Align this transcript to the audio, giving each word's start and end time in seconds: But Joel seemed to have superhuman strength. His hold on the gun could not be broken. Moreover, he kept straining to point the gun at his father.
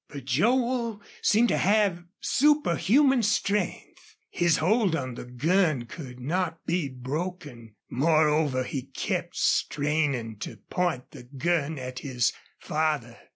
But 0.09 0.25
Joel 0.25 0.99
seemed 1.21 1.49
to 1.49 1.59
have 1.59 2.05
superhuman 2.21 3.21
strength. 3.21 4.15
His 4.31 4.57
hold 4.57 4.95
on 4.95 5.13
the 5.13 5.25
gun 5.25 5.85
could 5.85 6.19
not 6.19 6.65
be 6.65 6.89
broken. 6.89 7.75
Moreover, 7.87 8.63
he 8.63 8.87
kept 8.95 9.35
straining 9.35 10.37
to 10.39 10.57
point 10.71 11.11
the 11.11 11.21
gun 11.25 11.77
at 11.77 11.99
his 11.99 12.33
father. 12.57 13.15